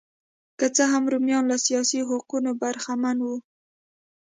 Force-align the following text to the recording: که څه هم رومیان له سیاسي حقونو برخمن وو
که 0.59 0.67
څه 0.75 0.83
هم 0.91 1.03
رومیان 1.11 1.43
له 1.51 1.57
سیاسي 1.65 1.99
حقونو 2.09 2.51
برخمن 2.61 3.17
وو 3.25 3.35